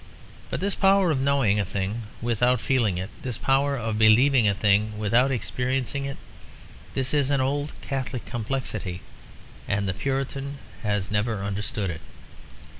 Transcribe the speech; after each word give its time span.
But 0.49 0.61
this 0.61 0.73
power 0.73 1.11
of 1.11 1.19
knowing 1.21 1.59
a 1.59 1.63
thing 1.63 2.01
without 2.23 2.59
feeling 2.59 2.97
it, 2.97 3.11
this 3.21 3.37
power 3.37 3.75
of 3.77 3.99
believing 3.99 4.47
a 4.47 4.55
thing 4.55 4.97
without 4.97 5.29
experiencing 5.31 6.05
it, 6.05 6.17
this 6.95 7.13
is 7.13 7.29
an 7.29 7.39
old 7.39 7.73
Catholic 7.83 8.25
complexity, 8.25 9.03
and 9.67 9.87
the 9.87 9.93
Puritan 9.93 10.57
has 10.81 11.11
never 11.11 11.43
understood 11.43 11.91
it. 11.91 12.01